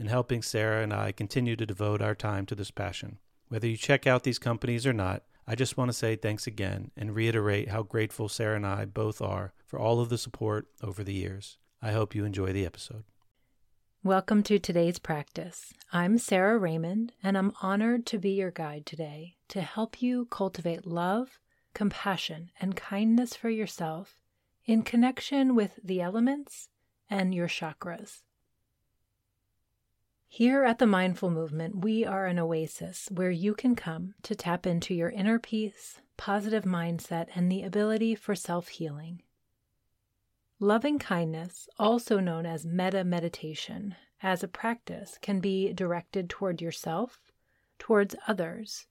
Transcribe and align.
in 0.00 0.06
helping 0.06 0.40
Sarah 0.40 0.82
and 0.82 0.94
I 0.94 1.12
continue 1.12 1.56
to 1.56 1.66
devote 1.66 2.00
our 2.00 2.14
time 2.14 2.46
to 2.46 2.54
this 2.54 2.70
passion. 2.70 3.18
Whether 3.48 3.68
you 3.68 3.76
check 3.76 4.06
out 4.06 4.22
these 4.22 4.38
companies 4.38 4.86
or 4.86 4.94
not, 4.94 5.24
I 5.46 5.54
just 5.54 5.76
want 5.76 5.90
to 5.90 5.92
say 5.92 6.16
thanks 6.16 6.46
again 6.46 6.90
and 6.96 7.14
reiterate 7.14 7.68
how 7.68 7.82
grateful 7.82 8.30
Sarah 8.30 8.56
and 8.56 8.66
I 8.66 8.86
both 8.86 9.20
are 9.20 9.52
for 9.66 9.78
all 9.78 10.00
of 10.00 10.08
the 10.08 10.16
support 10.16 10.68
over 10.82 11.04
the 11.04 11.12
years. 11.12 11.58
I 11.82 11.92
hope 11.92 12.14
you 12.14 12.24
enjoy 12.24 12.50
the 12.54 12.64
episode. 12.64 13.04
Welcome 14.02 14.42
to 14.44 14.58
today's 14.58 14.98
practice. 14.98 15.74
I'm 15.92 16.16
Sarah 16.16 16.56
Raymond, 16.56 17.12
and 17.22 17.36
I'm 17.36 17.52
honored 17.60 18.06
to 18.06 18.18
be 18.18 18.30
your 18.30 18.50
guide 18.50 18.86
today 18.86 19.34
to 19.48 19.60
help 19.60 20.00
you 20.00 20.24
cultivate 20.30 20.86
love, 20.86 21.38
compassion, 21.74 22.52
and 22.58 22.74
kindness 22.74 23.36
for 23.36 23.50
yourself 23.50 24.22
in 24.64 24.80
connection 24.80 25.54
with 25.54 25.78
the 25.84 26.00
elements 26.00 26.70
and 27.10 27.34
your 27.34 27.48
chakras. 27.48 28.20
Here 30.32 30.62
at 30.62 30.78
the 30.78 30.86
Mindful 30.86 31.30
Movement, 31.30 31.82
we 31.82 32.04
are 32.04 32.26
an 32.26 32.38
oasis 32.38 33.08
where 33.10 33.32
you 33.32 33.52
can 33.52 33.74
come 33.74 34.14
to 34.22 34.36
tap 34.36 34.64
into 34.64 34.94
your 34.94 35.10
inner 35.10 35.40
peace, 35.40 36.00
positive 36.16 36.62
mindset, 36.62 37.26
and 37.34 37.50
the 37.50 37.64
ability 37.64 38.14
for 38.14 38.36
self 38.36 38.68
healing. 38.68 39.22
Loving 40.60 41.00
kindness, 41.00 41.68
also 41.80 42.20
known 42.20 42.46
as 42.46 42.64
metta 42.64 43.02
meditation, 43.02 43.96
as 44.22 44.44
a 44.44 44.48
practice 44.48 45.18
can 45.20 45.40
be 45.40 45.72
directed 45.72 46.30
toward 46.30 46.62
yourself, 46.62 47.32
towards 47.80 48.14
others, 48.28 48.86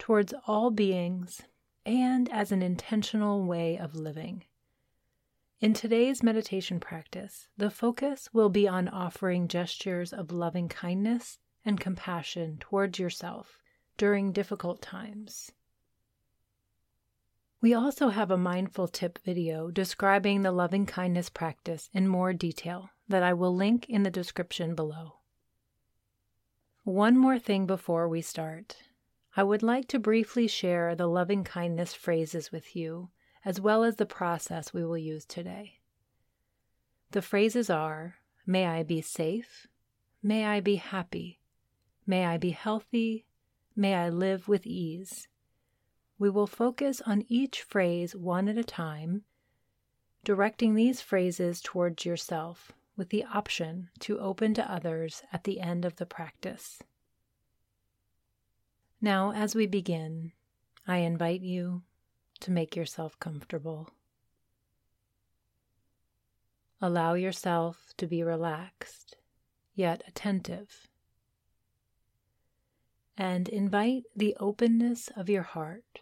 towards 0.00 0.34
all 0.48 0.72
beings, 0.72 1.42
and 1.86 2.28
as 2.32 2.50
an 2.50 2.60
intentional 2.60 3.44
way 3.44 3.78
of 3.78 3.94
living. 3.94 4.46
In 5.62 5.74
today's 5.74 6.24
meditation 6.24 6.80
practice, 6.80 7.46
the 7.56 7.70
focus 7.70 8.28
will 8.32 8.48
be 8.48 8.66
on 8.66 8.88
offering 8.88 9.46
gestures 9.46 10.12
of 10.12 10.32
loving 10.32 10.68
kindness 10.68 11.38
and 11.64 11.78
compassion 11.78 12.56
towards 12.58 12.98
yourself 12.98 13.60
during 13.96 14.32
difficult 14.32 14.82
times. 14.82 15.52
We 17.60 17.74
also 17.74 18.08
have 18.08 18.32
a 18.32 18.36
mindful 18.36 18.88
tip 18.88 19.20
video 19.20 19.70
describing 19.70 20.42
the 20.42 20.50
loving 20.50 20.84
kindness 20.84 21.30
practice 21.30 21.88
in 21.94 22.08
more 22.08 22.32
detail 22.32 22.90
that 23.08 23.22
I 23.22 23.32
will 23.32 23.54
link 23.54 23.88
in 23.88 24.02
the 24.02 24.10
description 24.10 24.74
below. 24.74 25.18
One 26.82 27.16
more 27.16 27.38
thing 27.38 27.66
before 27.66 28.08
we 28.08 28.20
start. 28.20 28.78
I 29.36 29.44
would 29.44 29.62
like 29.62 29.86
to 29.88 30.00
briefly 30.00 30.48
share 30.48 30.96
the 30.96 31.06
loving 31.06 31.44
kindness 31.44 31.94
phrases 31.94 32.50
with 32.50 32.74
you 32.74 33.10
as 33.44 33.60
well 33.60 33.84
as 33.84 33.96
the 33.96 34.06
process 34.06 34.72
we 34.72 34.84
will 34.84 34.98
use 34.98 35.24
today. 35.24 35.78
The 37.10 37.22
phrases 37.22 37.68
are 37.68 38.16
May 38.46 38.66
I 38.66 38.82
be 38.82 39.00
safe, 39.00 39.68
may 40.20 40.44
I 40.44 40.60
be 40.60 40.76
happy, 40.76 41.38
may 42.06 42.26
I 42.26 42.38
be 42.38 42.50
healthy, 42.50 43.24
may 43.76 43.94
I 43.94 44.08
live 44.08 44.48
with 44.48 44.66
ease. 44.66 45.28
We 46.18 46.28
will 46.28 46.48
focus 46.48 47.00
on 47.06 47.24
each 47.28 47.62
phrase 47.62 48.16
one 48.16 48.48
at 48.48 48.58
a 48.58 48.64
time, 48.64 49.22
directing 50.24 50.74
these 50.74 51.00
phrases 51.00 51.60
towards 51.60 52.04
yourself 52.04 52.72
with 52.96 53.10
the 53.10 53.24
option 53.24 53.90
to 54.00 54.18
open 54.18 54.54
to 54.54 54.70
others 54.70 55.22
at 55.32 55.44
the 55.44 55.60
end 55.60 55.84
of 55.84 55.96
the 55.96 56.06
practice. 56.06 56.82
Now, 59.00 59.32
as 59.32 59.54
we 59.54 59.66
begin, 59.66 60.32
I 60.86 60.98
invite 60.98 61.42
you 61.42 61.82
to 62.42 62.50
make 62.50 62.76
yourself 62.76 63.18
comfortable. 63.18 63.90
Allow 66.80 67.14
yourself 67.14 67.94
to 67.96 68.06
be 68.06 68.22
relaxed, 68.22 69.16
yet 69.74 70.02
attentive. 70.06 70.88
And 73.16 73.48
invite 73.48 74.04
the 74.16 74.36
openness 74.40 75.08
of 75.16 75.30
your 75.30 75.44
heart, 75.44 76.00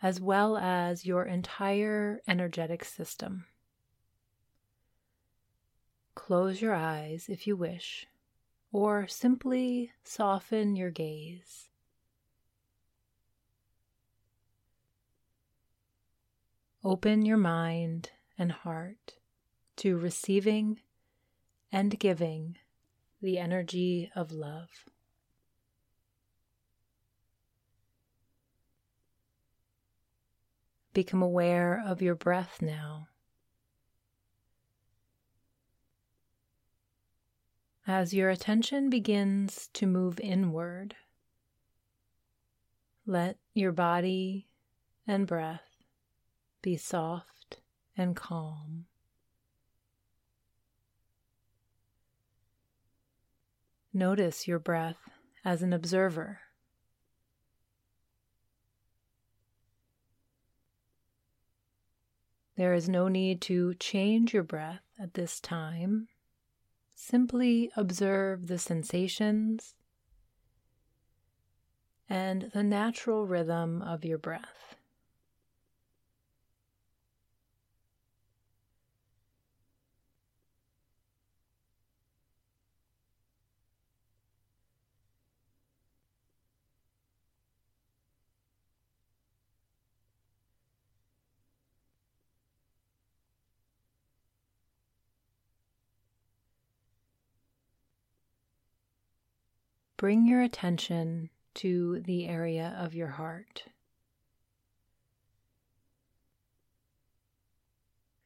as 0.00 0.20
well 0.20 0.56
as 0.56 1.04
your 1.04 1.24
entire 1.24 2.20
energetic 2.28 2.84
system. 2.84 3.46
Close 6.14 6.60
your 6.62 6.74
eyes 6.74 7.26
if 7.28 7.46
you 7.46 7.56
wish, 7.56 8.06
or 8.70 9.08
simply 9.08 9.92
soften 10.04 10.76
your 10.76 10.90
gaze. 10.90 11.67
Open 16.84 17.26
your 17.26 17.36
mind 17.36 18.10
and 18.38 18.52
heart 18.52 19.14
to 19.76 19.96
receiving 19.96 20.80
and 21.72 21.98
giving 21.98 22.56
the 23.20 23.38
energy 23.38 24.10
of 24.14 24.30
love. 24.30 24.68
Become 30.94 31.22
aware 31.22 31.82
of 31.84 32.00
your 32.00 32.14
breath 32.14 32.62
now. 32.62 33.08
As 37.86 38.14
your 38.14 38.30
attention 38.30 38.88
begins 38.88 39.68
to 39.72 39.86
move 39.86 40.20
inward, 40.20 40.94
let 43.06 43.38
your 43.54 43.72
body 43.72 44.46
and 45.06 45.26
breath 45.26 45.67
be 46.62 46.76
soft 46.76 47.60
and 47.96 48.14
calm. 48.14 48.86
Notice 53.92 54.46
your 54.46 54.58
breath 54.58 54.98
as 55.44 55.62
an 55.62 55.72
observer. 55.72 56.40
There 62.56 62.74
is 62.74 62.88
no 62.88 63.06
need 63.06 63.40
to 63.42 63.74
change 63.74 64.34
your 64.34 64.42
breath 64.42 64.82
at 65.00 65.14
this 65.14 65.38
time. 65.38 66.08
Simply 66.94 67.70
observe 67.76 68.48
the 68.48 68.58
sensations 68.58 69.74
and 72.08 72.50
the 72.52 72.64
natural 72.64 73.26
rhythm 73.26 73.80
of 73.80 74.04
your 74.04 74.18
breath. 74.18 74.67
Bring 99.98 100.26
your 100.26 100.40
attention 100.40 101.28
to 101.54 102.00
the 102.00 102.26
area 102.26 102.74
of 102.80 102.94
your 102.94 103.08
heart. 103.08 103.64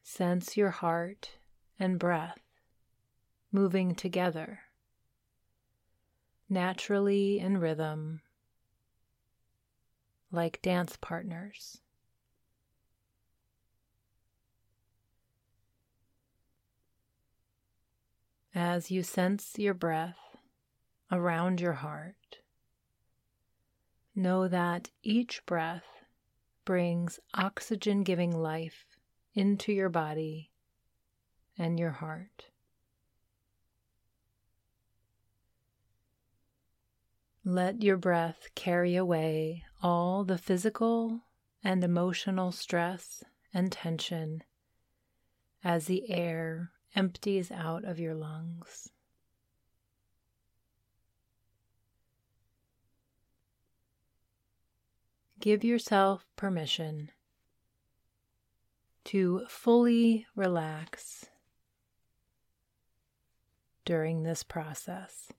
Sense 0.01 0.55
your 0.55 0.69
heart 0.69 1.31
and 1.77 1.99
breath 1.99 2.39
moving 3.51 3.93
together. 3.95 4.61
naturally 6.53 7.39
in 7.39 7.57
rhythm, 7.57 8.21
like 10.31 10.61
dance 10.61 10.97
partners. 11.01 11.79
As 18.55 18.91
you 18.91 19.01
sense 19.01 19.57
your 19.57 19.73
breath 19.73 20.32
around 21.13 21.61
your 21.61 21.73
heart, 21.73 22.39
know 24.15 24.47
that 24.47 24.89
each 25.03 25.45
breath 25.45 25.85
brings 26.65 27.19
oxygen 27.33 28.03
giving 28.03 28.31
life 28.31 28.85
into 29.33 29.71
your 29.71 29.89
body 29.89 30.51
and 31.57 31.79
your 31.79 31.91
heart. 31.91 32.45
Let 37.45 37.83
your 37.83 37.97
breath 37.97 38.47
carry 38.55 38.95
away 38.95 39.63
all 39.81 40.23
the 40.23 40.37
physical 40.37 41.21
and 41.63 41.83
emotional 41.83 42.51
stress 42.51 43.23
and 43.53 43.71
tension 43.71 44.43
as 45.63 45.85
the 45.85 46.09
air 46.09 46.71
empties 46.95 47.51
out 47.51 47.83
of 47.83 47.99
your 47.99 48.15
lungs. 48.15 48.89
Give 55.43 55.65
yourself 55.65 56.25
permission 56.37 57.11
to 59.03 59.41
fully 59.49 60.25
relax 60.37 61.25
during 63.83 64.23
this 64.23 64.41
process. 64.41 65.33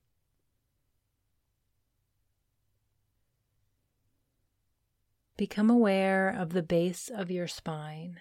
Become 5.38 5.70
aware 5.70 6.28
of 6.28 6.52
the 6.52 6.62
base 6.62 7.08
of 7.08 7.30
your 7.30 7.48
spine. 7.48 8.20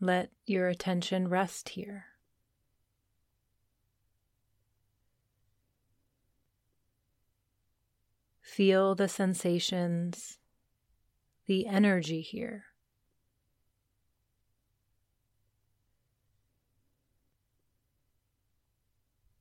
Let 0.00 0.32
your 0.44 0.68
attention 0.68 1.28
rest 1.28 1.70
here. 1.70 2.09
Feel 8.50 8.96
the 8.96 9.06
sensations, 9.08 10.38
the 11.46 11.68
energy 11.68 12.20
here. 12.20 12.64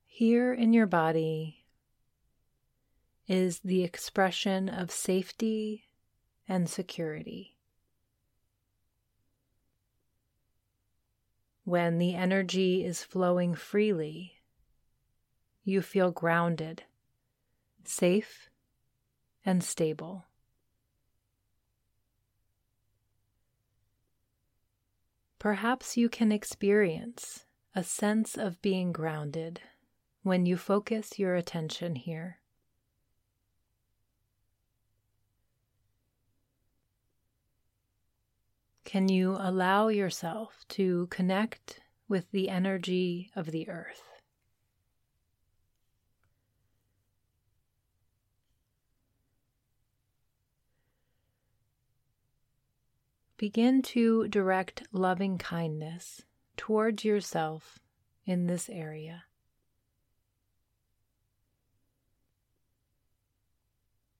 Here 0.06 0.54
in 0.54 0.74
your 0.74 0.86
body 0.86 1.66
is 3.28 3.62
the 3.62 3.84
expression 3.84 4.70
of 4.70 4.92
safety 4.92 5.86
and 6.48 6.70
security. 6.70 7.58
When 11.64 11.98
the 11.98 12.14
energy 12.14 12.86
is 12.86 13.04
flowing 13.04 13.56
freely, 13.56 14.34
you 15.64 15.82
feel 15.82 16.12
grounded, 16.12 16.84
safe, 17.84 18.49
and 19.50 19.64
stable. 19.64 20.26
Perhaps 25.40 25.98
you 25.98 26.08
can 26.08 26.32
experience 26.32 27.46
a 27.74 27.84
sense 27.84 28.38
of 28.38 28.62
being 28.62 28.92
grounded 28.92 29.60
when 30.22 30.46
you 30.46 30.56
focus 30.56 31.18
your 31.18 31.34
attention 31.34 31.96
here. 31.96 32.38
Can 38.86 39.10
you 39.10 39.36
allow 39.40 39.88
yourself 39.88 40.64
to 40.70 41.08
connect 41.08 41.80
with 42.08 42.30
the 42.30 42.50
energy 42.50 43.32
of 43.36 43.48
the 43.48 43.68
earth? 43.68 44.19
Begin 53.40 53.82
to 53.84 54.28
direct 54.28 54.84
loving 54.92 55.38
kindness 55.38 56.24
towards 56.58 57.06
yourself 57.06 57.80
in 58.26 58.48
this 58.48 58.70
area. 58.70 59.24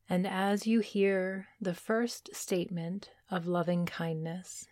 And 0.08 0.26
as 0.26 0.66
you 0.66 0.80
hear 0.80 1.50
the 1.60 1.74
first 1.74 2.34
statement 2.34 3.10
of 3.30 3.46
loving 3.46 3.86
kindness, 3.86 4.68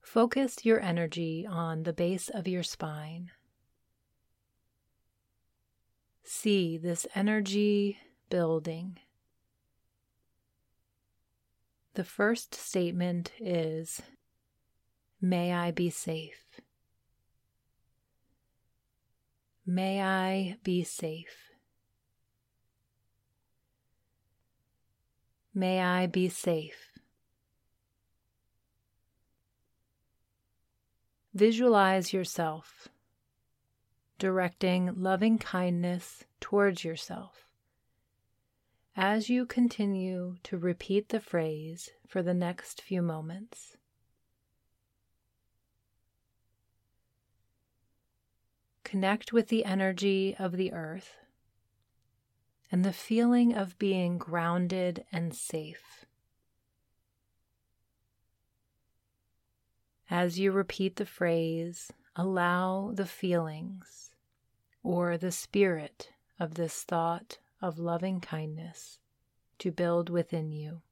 focus 0.00 0.64
your 0.64 0.80
energy 0.80 1.46
on 1.48 1.84
the 1.84 1.92
base 1.92 2.28
of 2.28 2.48
your 2.48 2.64
spine. 2.64 3.30
See 6.24 6.76
this 6.76 7.06
energy 7.14 7.98
building. 8.28 8.98
The 11.94 12.04
first 12.04 12.54
statement 12.54 13.32
is 13.38 14.00
May 15.20 15.52
I 15.52 15.70
be 15.70 15.90
safe. 15.90 16.60
May 19.66 20.02
I 20.02 20.56
be 20.64 20.82
safe. 20.82 21.50
May 25.54 25.82
I 25.82 26.06
be 26.06 26.28
safe. 26.28 26.92
Visualize 31.34 32.12
yourself 32.12 32.88
directing 34.18 34.92
loving 34.96 35.38
kindness 35.38 36.24
towards 36.40 36.84
yourself 36.84 37.48
as 38.96 39.30
you 39.30 39.46
continue 39.46 40.36
to 40.42 40.58
repeat 40.58 41.08
the 41.08 41.20
phrase 41.20 41.90
for 42.06 42.22
the 42.22 42.34
next 42.34 42.82
few 42.82 43.00
moments. 43.00 43.76
Connect 48.84 49.32
with 49.32 49.48
the 49.48 49.64
energy 49.64 50.36
of 50.38 50.56
the 50.56 50.72
earth 50.72 51.16
and 52.70 52.84
the 52.84 52.92
feeling 52.92 53.54
of 53.54 53.78
being 53.78 54.18
grounded 54.18 55.04
and 55.10 55.34
safe. 55.34 56.04
As 60.10 60.38
you 60.38 60.52
repeat 60.52 60.96
the 60.96 61.06
phrase, 61.06 61.90
allow 62.14 62.90
the 62.92 63.06
feelings 63.06 64.10
or 64.82 65.16
the 65.16 65.32
spirit 65.32 66.10
of 66.38 66.54
this 66.54 66.82
thought 66.82 67.38
of 67.62 67.78
loving 67.78 68.20
kindness 68.20 68.98
to 69.58 69.70
build 69.70 70.10
within 70.10 70.50
you. 70.50 70.82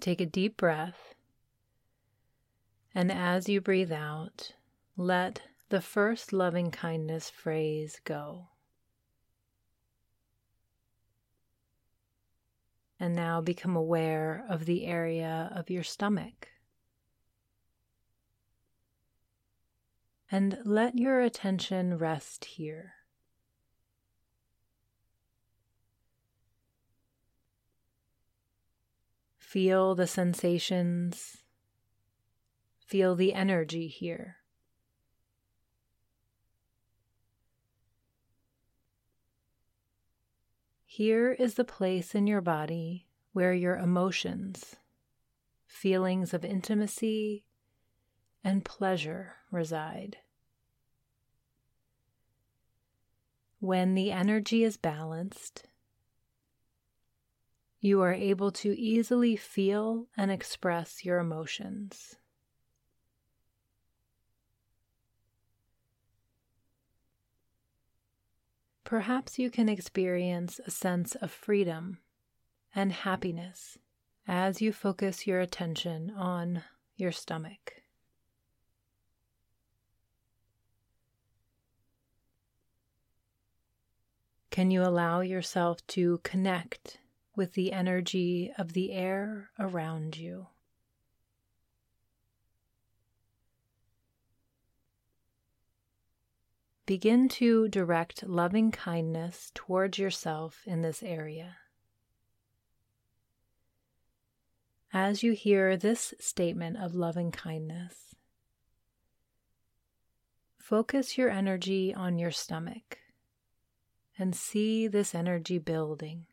Take 0.00 0.20
a 0.20 0.26
deep 0.26 0.56
breath. 0.56 1.14
And 2.94 3.12
as 3.12 3.48
you 3.48 3.60
breathe 3.60 3.92
out, 3.92 4.54
let 4.96 5.42
the 5.68 5.80
first 5.80 6.32
loving 6.32 6.70
kindness 6.70 7.30
phrase 7.30 8.00
go. 8.04 8.48
And 12.98 13.14
now 13.14 13.40
become 13.40 13.76
aware 13.76 14.44
of 14.48 14.64
the 14.64 14.86
area 14.86 15.52
of 15.54 15.70
your 15.70 15.84
stomach. 15.84 16.48
And 20.30 20.58
let 20.64 20.98
your 20.98 21.20
attention 21.20 21.98
rest 21.98 22.44
here. 22.44 22.94
Feel 29.50 29.96
the 29.96 30.06
sensations. 30.06 31.38
Feel 32.86 33.16
the 33.16 33.34
energy 33.34 33.88
here. 33.88 34.36
Here 40.86 41.32
is 41.32 41.54
the 41.54 41.64
place 41.64 42.14
in 42.14 42.28
your 42.28 42.40
body 42.40 43.08
where 43.32 43.52
your 43.52 43.76
emotions, 43.76 44.76
feelings 45.66 46.32
of 46.32 46.44
intimacy, 46.44 47.44
and 48.44 48.64
pleasure 48.64 49.34
reside. 49.50 50.18
When 53.58 53.94
the 53.94 54.12
energy 54.12 54.62
is 54.62 54.76
balanced, 54.76 55.64
you 57.80 58.02
are 58.02 58.12
able 58.12 58.52
to 58.52 58.78
easily 58.78 59.36
feel 59.36 60.06
and 60.16 60.30
express 60.30 61.04
your 61.04 61.18
emotions. 61.18 62.16
Perhaps 68.84 69.38
you 69.38 69.50
can 69.50 69.68
experience 69.68 70.60
a 70.66 70.70
sense 70.70 71.14
of 71.14 71.30
freedom 71.30 71.98
and 72.74 72.92
happiness 72.92 73.78
as 74.26 74.60
you 74.60 74.72
focus 74.72 75.26
your 75.26 75.40
attention 75.40 76.10
on 76.10 76.62
your 76.96 77.12
stomach. 77.12 77.82
Can 84.50 84.70
you 84.72 84.82
allow 84.82 85.20
yourself 85.20 85.86
to 85.88 86.18
connect 86.24 86.98
with 87.34 87.54
the 87.54 87.72
energy 87.72 88.52
of 88.58 88.72
the 88.72 88.92
air 88.92 89.50
around 89.58 90.16
you? 90.16 90.46
Begin 96.86 97.28
to 97.28 97.68
direct 97.68 98.26
loving 98.26 98.72
kindness 98.72 99.52
towards 99.54 99.96
yourself 99.96 100.62
in 100.66 100.82
this 100.82 101.04
area. 101.04 101.56
As 104.92 105.22
you 105.22 105.30
hear 105.30 105.76
this 105.76 106.14
statement 106.18 106.78
of 106.78 106.96
loving 106.96 107.30
kindness, 107.30 108.16
focus 110.58 111.16
your 111.16 111.30
energy 111.30 111.94
on 111.94 112.18
your 112.18 112.32
stomach 112.32 112.98
and 114.18 114.34
see 114.34 114.88
this 114.88 115.14
energy 115.14 115.58
building. 115.58 116.26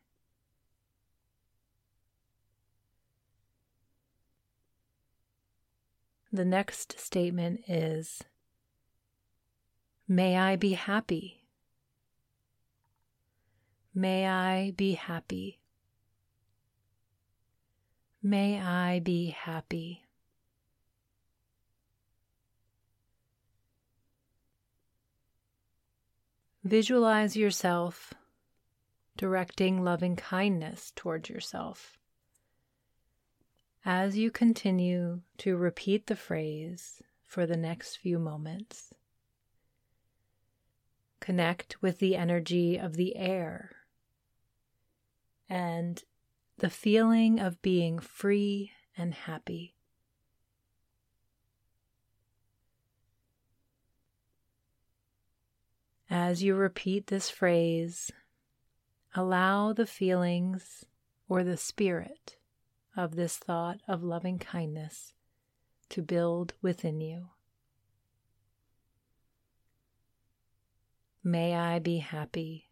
The 6.32 6.46
next 6.46 7.00
statement 7.00 7.62
is 7.68 8.22
May 10.08 10.38
I 10.38 10.56
be 10.56 10.74
happy. 10.74 11.44
May 13.94 14.28
I 14.28 14.72
be 14.72 14.94
happy. 14.94 15.60
May 18.22 18.62
I 18.62 19.00
be 19.00 19.30
happy. 19.30 20.04
Visualize 26.64 27.38
yourself 27.38 28.14
directing 29.16 29.84
loving 29.84 30.16
kindness 30.16 30.92
towards 30.96 31.30
yourself. 31.30 31.98
As 33.90 34.18
you 34.18 34.32
continue 34.32 35.22
to 35.38 35.56
repeat 35.56 36.08
the 36.08 36.18
phrase 36.18 37.02
for 37.24 37.46
the 37.46 37.56
next 37.56 37.96
few 37.96 38.20
moments, 38.20 38.94
connect 41.22 41.82
with 41.82 42.00
the 42.00 42.18
energy 42.18 42.76
of 42.76 42.98
the 42.98 43.16
air 43.16 43.78
and 45.48 46.04
the 46.58 46.70
feeling 46.70 47.40
of 47.40 47.62
being 47.62 47.98
free 48.00 48.74
and 48.98 49.14
happy. 49.14 49.74
As 56.10 56.44
you 56.44 56.56
repeat 56.56 57.08
this 57.08 57.30
phrase, 57.30 58.12
allow 59.16 59.72
the 59.72 59.88
feelings 59.88 60.84
or 61.30 61.46
the 61.46 61.56
spirit 61.56 62.36
of 62.98 63.16
this 63.16 63.38
thought 63.38 63.80
of 63.88 64.04
loving 64.04 64.40
kindness 64.40 65.14
to 65.90 66.02
build 66.02 66.54
within 66.62 67.00
you. 67.00 67.30
May 71.24 71.56
I 71.56 71.80
be 71.80 72.00
happy. 72.00 72.67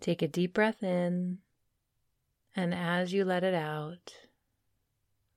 Take 0.00 0.22
a 0.22 0.28
deep 0.28 0.54
breath 0.54 0.82
in, 0.82 1.38
and 2.56 2.74
as 2.74 3.12
you 3.12 3.24
let 3.24 3.44
it 3.44 3.54
out, 3.54 4.14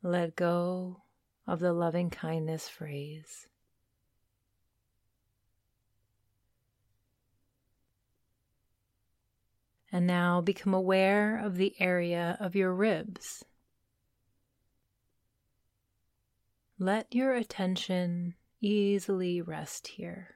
let 0.01 0.38
go 0.38 1.01
of 1.46 1.60
the 1.60 1.74
loving 1.74 2.10
kindness 2.10 2.70
phrase. 2.70 3.48
And 9.91 10.08
now 10.08 10.41
become 10.41 10.74
aware 10.74 11.38
of 11.38 11.58
the 11.58 11.75
area 11.79 12.38
of 12.39 12.55
your 12.55 12.74
ribs. 12.74 13.43
Let 16.79 17.13
your 17.13 17.34
attention 17.34 18.36
easily 18.60 19.41
rest 19.41 19.88
here. 19.88 20.36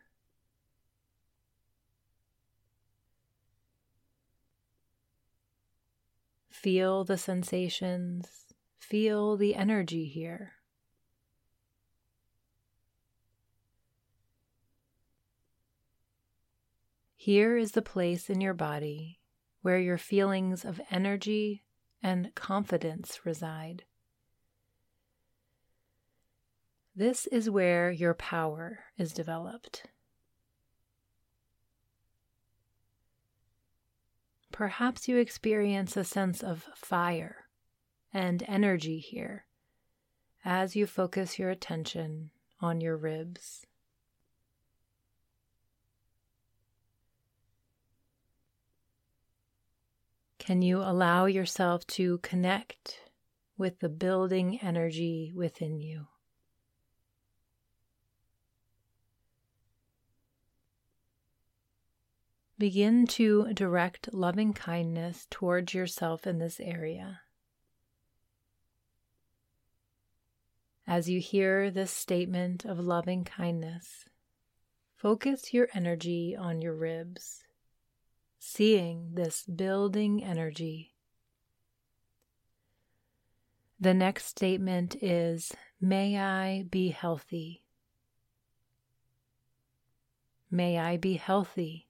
Feel 6.68 7.06
the 7.06 7.18
sensations, 7.18 8.28
feel 8.78 9.38
the 9.38 9.56
energy 9.56 10.04
here. 10.04 10.56
Here 17.16 17.56
is 17.56 17.72
the 17.72 17.82
place 17.82 18.30
in 18.30 18.42
your 18.42 18.54
body 18.54 19.22
where 19.62 19.80
your 19.80 19.98
feelings 19.98 20.66
of 20.66 20.82
energy 20.92 21.64
and 22.04 22.36
confidence 22.36 23.22
reside. 23.24 23.86
This 26.94 27.28
is 27.28 27.50
where 27.50 27.92
your 27.92 28.14
power 28.14 28.80
is 28.98 29.14
developed. 29.14 29.84
Perhaps 34.58 35.08
you 35.08 35.18
experience 35.18 35.96
a 35.96 36.04
sense 36.04 36.42
of 36.42 36.68
fire 36.74 37.46
and 38.12 38.44
energy 38.48 38.98
here 38.98 39.46
as 40.44 40.76
you 40.76 40.88
focus 40.88 41.38
your 41.38 41.52
attention 41.52 42.32
on 42.60 42.82
your 42.82 42.98
ribs. 42.98 43.68
Can 50.40 50.64
you 50.64 50.80
allow 50.80 51.28
yourself 51.28 51.86
to 51.88 52.18
connect 52.24 53.02
with 53.60 53.80
the 53.80 53.90
building 53.90 54.58
energy 54.64 55.32
within 55.36 55.80
you? 55.80 56.08
Begin 62.60 63.06
to 63.08 63.54
direct 63.54 64.12
loving 64.14 64.52
kindness 64.52 65.28
towards 65.30 65.76
yourself 65.76 66.26
in 66.26 66.40
this 66.40 66.60
area. 66.60 67.22
As 70.88 71.08
you 71.08 71.20
hear 71.20 71.70
this 71.70 71.92
statement 71.92 72.66
of 72.66 72.80
loving 72.80 73.26
kindness, 73.26 74.06
focus 74.96 75.54
your 75.54 75.68
energy 75.76 76.36
on 76.36 76.62
your 76.62 76.74
ribs, 76.74 77.44
seeing 78.40 79.12
this 79.14 79.44
building 79.44 80.24
energy. 80.24 80.96
The 83.80 83.94
next 83.94 84.26
statement 84.26 84.96
is 85.00 85.52
May 85.80 86.18
I 86.18 86.64
be 86.72 86.90
healthy. 86.90 87.62
May 90.50 90.80
I 90.80 90.98
be 90.98 91.16
healthy. 91.16 91.87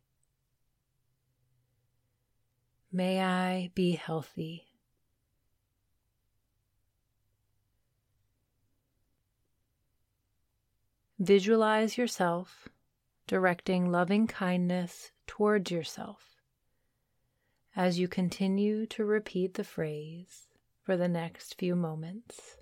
May 2.98 3.22
I 3.22 3.70
be 3.76 3.92
healthy. 3.92 4.66
Visualize 11.20 11.96
yourself 11.96 12.70
directing 13.28 13.92
loving 13.92 14.26
kindness 14.26 15.12
towards 15.28 15.70
yourself 15.70 16.42
as 17.76 18.00
you 18.00 18.08
continue 18.08 18.88
to 18.88 19.06
repeat 19.06 19.54
the 19.54 19.64
phrase 19.64 20.48
for 20.82 20.98
the 20.98 21.08
next 21.08 21.54
few 21.60 21.76
moments. 21.76 22.58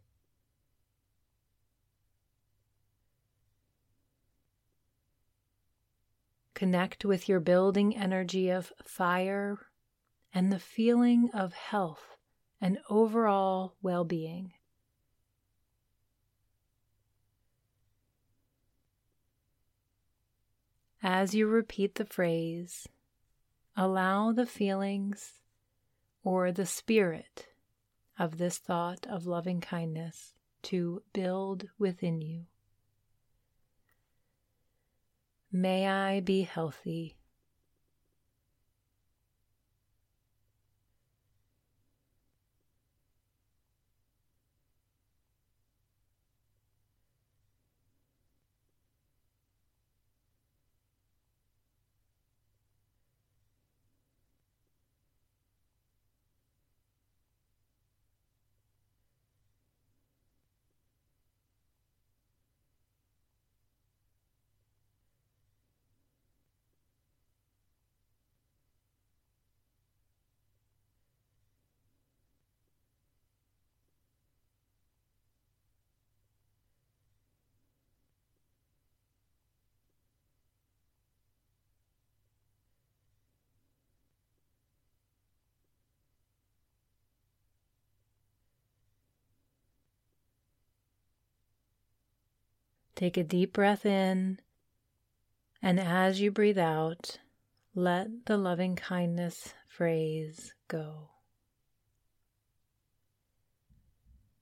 Connect 6.54 7.06
with 7.06 7.30
your 7.30 7.40
building 7.40 7.96
energy 7.96 8.50
of 8.50 8.74
fire 8.84 9.60
and 10.36 10.52
the 10.52 10.60
feeling 10.60 11.30
of 11.34 11.54
health 11.54 12.18
and 12.60 12.78
overall 12.90 13.74
well 13.82 14.04
being. 14.04 14.52
As 21.02 21.34
you 21.34 21.48
repeat 21.48 21.96
the 21.96 22.06
phrase, 22.06 22.90
allow 23.78 24.34
the 24.34 24.46
feelings 24.46 25.40
or 26.22 26.52
the 26.52 26.66
spirit 26.66 27.48
of 28.20 28.38
this 28.38 28.58
thought 28.58 29.08
of 29.08 29.26
loving 29.26 29.62
kindness 29.62 30.34
to 30.64 31.02
build 31.14 31.70
within 31.80 32.22
you. 32.22 32.46
May 35.50 35.88
I 35.88 36.20
be 36.20 36.42
healthy. 36.42 37.16
Take 92.96 93.18
a 93.18 93.24
deep 93.24 93.52
breath 93.52 93.86
in, 93.86 94.40
and 95.62 95.80
as 95.80 96.22
you 96.22 96.32
breathe 96.32 96.58
out, 96.58 97.20
let 97.74 98.26
the 98.26 98.38
loving 98.38 98.78
kindness 98.78 99.54
phrase 99.68 100.54
go. 100.70 101.10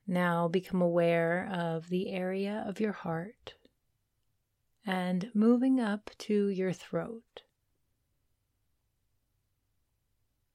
Now 0.05 0.47
become 0.47 0.81
aware 0.81 1.49
of 1.51 1.89
the 1.89 2.11
area 2.11 2.63
of 2.67 2.79
your 2.79 2.91
heart 2.91 3.55
and 4.85 5.31
moving 5.33 5.79
up 5.79 6.11
to 6.19 6.49
your 6.49 6.73
throat. 6.73 7.41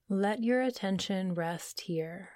Let 0.08 0.44
your 0.44 0.62
attention 0.62 1.34
rest 1.34 1.80
here. 1.82 2.30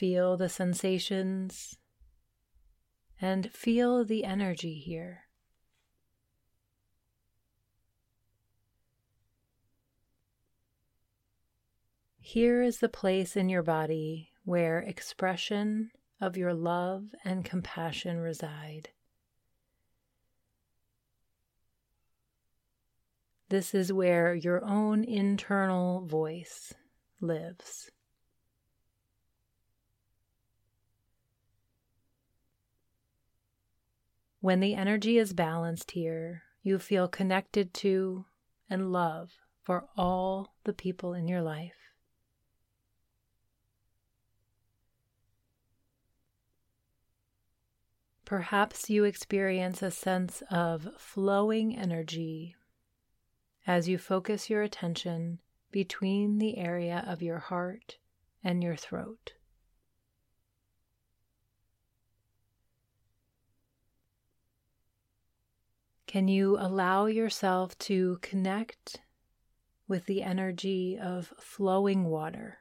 Feel 0.00 0.38
the 0.38 0.48
sensations 0.48 1.76
and 3.20 3.52
feel 3.52 4.02
the 4.02 4.24
energy 4.24 4.72
here. 4.72 5.24
Here 12.18 12.62
is 12.62 12.78
the 12.78 12.88
place 12.88 13.36
in 13.36 13.50
your 13.50 13.62
body 13.62 14.30
where 14.46 14.78
expression 14.78 15.90
of 16.18 16.34
your 16.34 16.54
love 16.54 17.08
and 17.22 17.44
compassion 17.44 18.20
reside. 18.20 18.88
This 23.50 23.74
is 23.74 23.92
where 23.92 24.34
your 24.34 24.64
own 24.64 25.04
internal 25.04 26.06
voice 26.06 26.72
lives. 27.20 27.90
When 34.40 34.60
the 34.60 34.74
energy 34.74 35.18
is 35.18 35.34
balanced 35.34 35.90
here, 35.90 36.44
you 36.62 36.78
feel 36.78 37.08
connected 37.08 37.74
to 37.74 38.24
and 38.70 38.90
love 38.90 39.32
for 39.60 39.86
all 39.96 40.54
the 40.64 40.72
people 40.72 41.12
in 41.12 41.28
your 41.28 41.42
life. 41.42 41.74
Perhaps 48.24 48.88
you 48.88 49.04
experience 49.04 49.82
a 49.82 49.90
sense 49.90 50.42
of 50.50 50.88
flowing 50.96 51.76
energy 51.76 52.54
as 53.66 53.88
you 53.88 53.98
focus 53.98 54.48
your 54.48 54.62
attention 54.62 55.40
between 55.70 56.38
the 56.38 56.56
area 56.56 57.04
of 57.06 57.22
your 57.22 57.40
heart 57.40 57.98
and 58.42 58.62
your 58.62 58.76
throat. 58.76 59.34
Can 66.10 66.26
you 66.26 66.58
allow 66.58 67.06
yourself 67.06 67.78
to 67.78 68.18
connect 68.20 69.00
with 69.86 70.06
the 70.06 70.24
energy 70.24 70.98
of 71.00 71.32
flowing 71.38 72.06
water? 72.06 72.58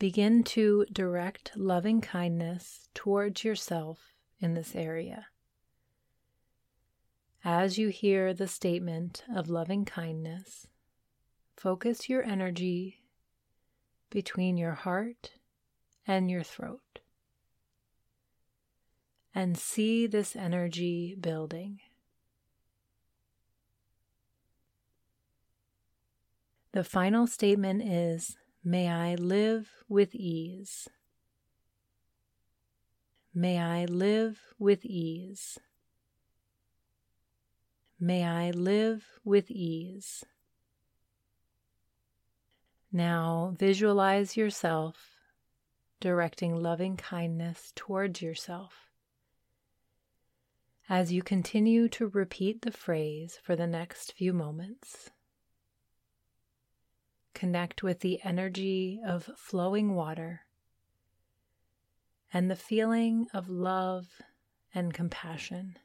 Begin 0.00 0.42
to 0.42 0.84
direct 0.92 1.52
loving 1.54 2.00
kindness 2.00 2.88
towards 2.92 3.44
yourself 3.44 4.16
in 4.40 4.54
this 4.54 4.74
area. 4.74 5.26
As 7.44 7.78
you 7.78 7.86
hear 7.86 8.34
the 8.34 8.48
statement 8.48 9.22
of 9.32 9.48
loving 9.48 9.84
kindness, 9.84 10.66
focus 11.56 12.08
your 12.08 12.24
energy 12.24 13.03
between 14.14 14.56
your 14.56 14.74
heart 14.74 15.32
and 16.06 16.30
your 16.30 16.44
throat. 16.44 17.00
And 19.34 19.58
see 19.58 20.06
this 20.06 20.36
energy 20.36 21.16
building. 21.20 21.80
The 26.72 26.84
final 26.84 27.26
statement 27.26 27.82
is 27.82 28.36
May 28.62 28.88
I 28.88 29.16
live 29.16 29.68
with 29.88 30.14
ease. 30.14 30.88
May 33.34 33.58
I 33.58 33.84
live 33.86 34.38
with 34.60 34.84
ease. 34.84 35.58
May 37.98 38.24
I 38.24 38.52
live 38.52 39.04
with 39.24 39.50
ease. 39.50 40.24
Now 42.96 43.56
visualize 43.58 44.36
yourself 44.36 45.16
directing 45.98 46.54
loving 46.54 46.96
kindness 46.96 47.72
towards 47.74 48.22
yourself. 48.22 48.88
As 50.88 51.12
you 51.12 51.20
continue 51.20 51.88
to 51.88 52.06
repeat 52.06 52.62
the 52.62 52.70
phrase 52.70 53.36
for 53.42 53.56
the 53.56 53.66
next 53.66 54.12
few 54.12 54.32
moments, 54.32 55.10
connect 57.34 57.82
with 57.82 57.98
the 57.98 58.20
energy 58.22 59.00
of 59.04 59.28
flowing 59.34 59.96
water 59.96 60.42
and 62.32 62.48
the 62.48 62.54
feeling 62.54 63.26
of 63.34 63.48
love 63.48 64.06
and 64.72 64.94
compassion. 64.94 65.78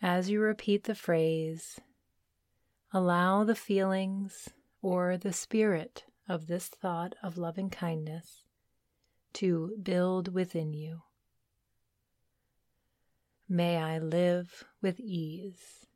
As 0.00 0.30
you 0.30 0.40
repeat 0.40 0.84
the 0.84 0.94
phrase, 0.94 1.80
allow 2.92 3.42
the 3.42 3.56
feelings 3.56 4.48
or 4.80 5.16
the 5.16 5.32
spirit 5.32 6.04
of 6.28 6.46
this 6.46 6.68
thought 6.68 7.16
of 7.22 7.36
loving 7.36 7.68
kindness 7.68 8.44
to 9.32 9.76
build 9.82 10.32
within 10.32 10.72
you. 10.72 11.02
May 13.48 13.78
I 13.78 13.98
live 13.98 14.64
with 14.80 15.00
ease. 15.00 15.87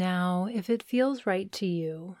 Now, 0.00 0.48
if 0.50 0.70
it 0.70 0.82
feels 0.82 1.26
right 1.26 1.52
to 1.52 1.66
you, 1.66 2.16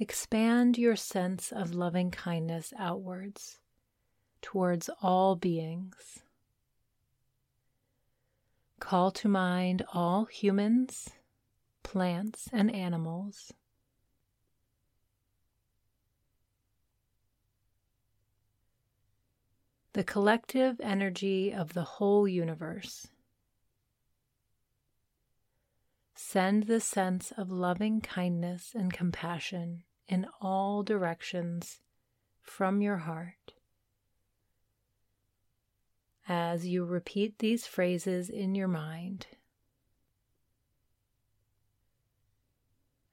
expand 0.00 0.76
your 0.76 0.96
sense 0.96 1.52
of 1.52 1.72
loving 1.72 2.10
kindness 2.10 2.72
outwards 2.76 3.60
towards 4.42 4.90
all 5.00 5.36
beings. 5.36 6.24
Call 8.80 9.12
to 9.12 9.28
mind 9.28 9.84
all 9.94 10.24
humans, 10.24 11.10
plants, 11.84 12.48
and 12.52 12.68
animals. 12.68 13.52
The 19.92 20.02
collective 20.02 20.80
energy 20.80 21.54
of 21.54 21.74
the 21.74 21.84
whole 21.84 22.26
universe 22.26 23.06
Send 26.20 26.64
the 26.64 26.80
sense 26.80 27.32
of 27.36 27.48
loving 27.52 28.00
kindness 28.00 28.72
and 28.74 28.92
compassion 28.92 29.84
in 30.08 30.26
all 30.40 30.82
directions 30.82 31.78
from 32.42 32.82
your 32.82 32.96
heart. 32.96 33.52
As 36.26 36.66
you 36.66 36.84
repeat 36.84 37.38
these 37.38 37.68
phrases 37.68 38.28
in 38.28 38.56
your 38.56 38.66
mind, 38.66 39.28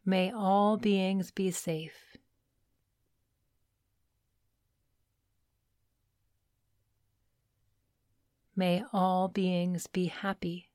may 0.04 0.32
all 0.32 0.76
beings 0.76 1.30
be 1.30 1.52
safe. 1.52 2.18
May 8.56 8.84
all 8.92 9.28
beings 9.28 9.86
be 9.86 10.08
happy. 10.08 10.70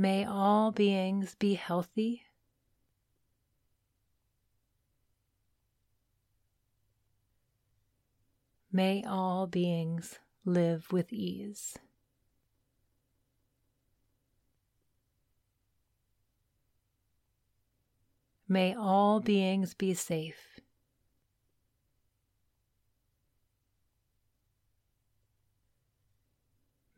May 0.00 0.24
all 0.24 0.72
beings 0.72 1.34
be 1.34 1.52
healthy. 1.52 2.22
May 8.72 9.04
all 9.04 9.46
beings 9.46 10.18
live 10.46 10.90
with 10.90 11.12
ease. 11.12 11.76
May 18.48 18.74
all 18.74 19.20
beings 19.20 19.74
be 19.74 19.92
safe. 19.92 20.60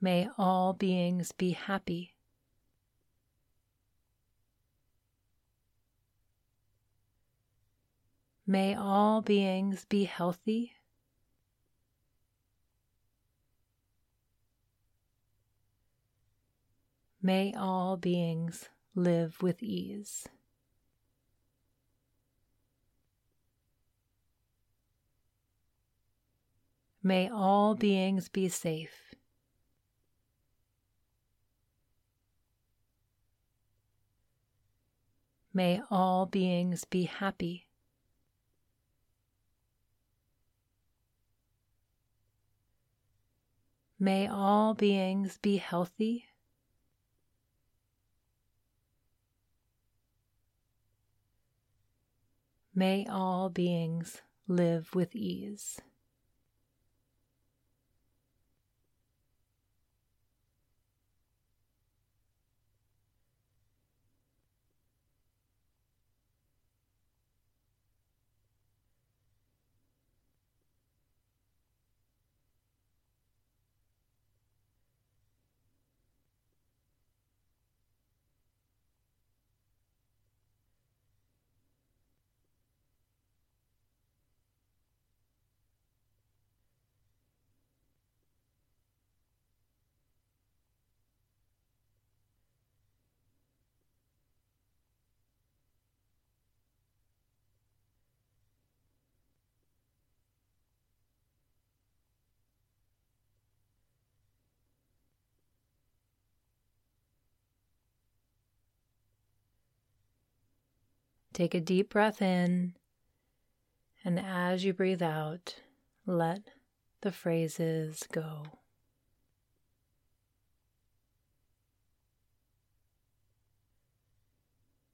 May 0.00 0.28
all 0.38 0.72
beings 0.72 1.32
be 1.32 1.50
happy. 1.50 2.11
May 8.46 8.74
all 8.74 9.22
beings 9.22 9.84
be 9.84 10.04
healthy. 10.04 10.72
May 17.22 17.54
all 17.54 17.96
beings 17.96 18.68
live 18.96 19.40
with 19.42 19.62
ease. 19.62 20.26
May 27.00 27.28
all 27.28 27.76
beings 27.76 28.28
be 28.28 28.48
safe. 28.48 29.14
May 35.54 35.80
all 35.90 36.26
beings 36.26 36.84
be 36.84 37.04
happy. 37.04 37.66
May 44.02 44.26
all 44.26 44.74
beings 44.74 45.38
be 45.40 45.58
healthy. 45.58 46.24
May 52.74 53.06
all 53.06 53.48
beings 53.48 54.20
live 54.48 54.92
with 54.92 55.14
ease. 55.14 55.80
Take 111.32 111.54
a 111.54 111.60
deep 111.60 111.88
breath 111.88 112.20
in, 112.20 112.74
and 114.04 114.20
as 114.20 114.64
you 114.64 114.74
breathe 114.74 115.02
out, 115.02 115.56
let 116.04 116.42
the 117.00 117.10
phrases 117.10 118.06
go. 118.12 118.42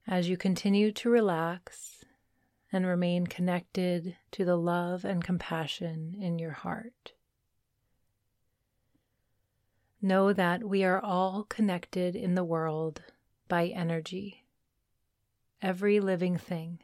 As 0.07 0.29
you 0.29 0.37
continue 0.37 0.93
to 0.93 1.11
relax 1.11 2.05
and 2.73 2.87
remain 2.87 3.27
connected 3.27 4.17
to 4.31 4.45
the 4.45 4.57
love 4.57 5.05
and 5.05 5.25
compassion 5.25 6.17
in 6.21 6.39
your 6.39 6.53
heart, 6.53 7.15
know 10.01 10.33
that 10.33 10.63
we 10.63 10.85
are 10.85 11.01
all 11.01 11.43
connected 11.49 12.15
in 12.15 12.37
the 12.37 12.45
world 12.45 13.03
by 13.49 13.67
energy 13.67 14.45
every 15.61 16.01
living 16.01 16.37
thing. 16.37 16.81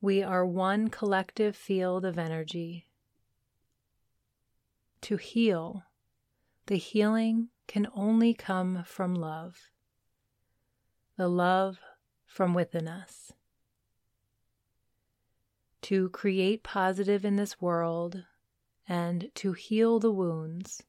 We 0.00 0.22
are 0.22 0.44
one 0.46 0.88
collective 0.88 1.56
field 1.56 2.04
of 2.04 2.18
energy. 2.18 2.86
To 5.02 5.16
heal, 5.16 5.84
the 6.66 6.76
healing 6.76 7.48
can 7.66 7.88
only 7.94 8.34
come 8.34 8.84
from 8.84 9.14
love, 9.14 9.70
the 11.16 11.28
love 11.28 11.78
from 12.26 12.54
within 12.54 12.88
us. 12.88 13.32
To 15.82 16.08
create 16.10 16.62
positive 16.62 17.24
in 17.24 17.36
this 17.36 17.60
world 17.60 18.24
and 18.88 19.30
to 19.36 19.52
heal 19.52 19.98
the 19.98 20.12
wounds, 20.12 20.82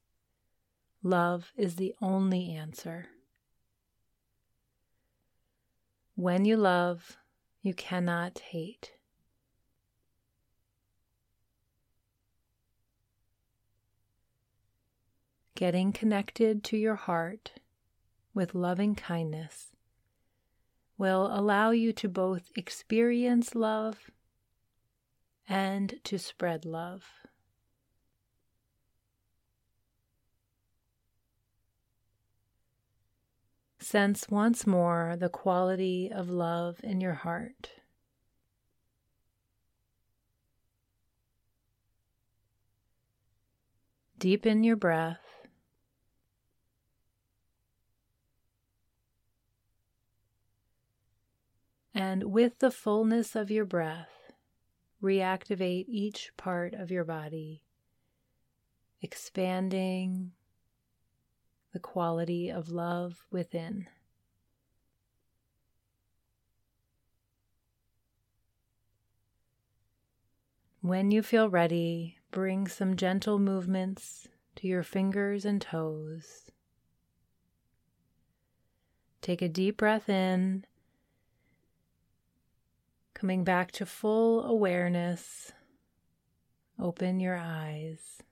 love 1.02 1.52
is 1.56 1.76
the 1.76 1.94
only 2.00 2.52
answer. 2.52 3.06
When 6.18 6.44
you 6.44 6.56
love, 6.56 7.16
you 7.62 7.72
cannot 7.72 8.40
hate. 8.40 8.94
Getting 15.54 15.92
connected 15.92 16.64
to 16.64 16.76
your 16.76 16.96
heart 16.96 17.52
with 18.34 18.56
loving 18.56 18.96
kindness 18.96 19.76
will 20.98 21.28
allow 21.32 21.70
you 21.70 21.92
to 21.92 22.08
both 22.08 22.50
experience 22.56 23.54
love 23.54 24.10
and 25.46 26.00
to 26.02 26.18
spread 26.18 26.64
love. 26.64 27.04
Sense 33.90 34.28
once 34.28 34.66
more 34.66 35.16
the 35.18 35.30
quality 35.30 36.12
of 36.12 36.28
love 36.28 36.78
in 36.82 37.00
your 37.00 37.14
heart. 37.14 37.70
Deepen 44.18 44.62
your 44.62 44.76
breath. 44.76 45.24
And 51.94 52.24
with 52.24 52.58
the 52.58 52.70
fullness 52.70 53.34
of 53.34 53.50
your 53.50 53.64
breath, 53.64 54.32
reactivate 55.02 55.86
each 55.88 56.32
part 56.36 56.74
of 56.74 56.90
your 56.90 57.04
body, 57.04 57.62
expanding 59.00 60.32
the 61.72 61.78
quality 61.78 62.50
of 62.50 62.70
love 62.70 63.26
within. 63.30 63.88
When 70.80 71.10
you 71.10 71.22
feel 71.22 71.50
ready, 71.50 72.18
bring 72.30 72.68
some 72.68 72.96
gentle 72.96 73.38
movements 73.38 74.28
to 74.56 74.66
your 74.66 74.82
fingers 74.82 75.44
and 75.44 75.60
toes. 75.60 76.50
Take 79.20 79.42
a 79.42 79.48
deep 79.48 79.76
breath 79.76 80.08
in, 80.08 80.64
coming 83.12 83.44
back 83.44 83.72
to 83.72 83.84
full 83.84 84.44
awareness. 84.44 85.52
Open 86.80 87.18
your 87.18 87.36
eyes. 87.36 88.22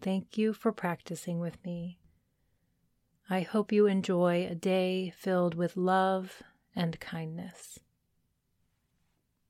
Thank 0.00 0.38
you 0.38 0.52
for 0.52 0.70
practicing 0.70 1.40
with 1.40 1.62
me. 1.64 1.98
I 3.28 3.40
hope 3.40 3.72
you 3.72 3.86
enjoy 3.86 4.46
a 4.46 4.54
day 4.54 5.12
filled 5.16 5.56
with 5.56 5.76
love 5.76 6.42
and 6.76 6.98
kindness. 7.00 7.80